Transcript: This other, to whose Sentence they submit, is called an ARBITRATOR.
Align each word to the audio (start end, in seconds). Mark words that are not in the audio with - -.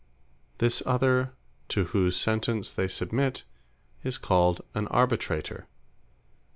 This 0.57 0.81
other, 0.83 1.33
to 1.69 1.83
whose 1.85 2.17
Sentence 2.17 2.73
they 2.73 2.87
submit, 2.87 3.43
is 4.03 4.17
called 4.17 4.61
an 4.73 4.87
ARBITRATOR. 4.87 5.67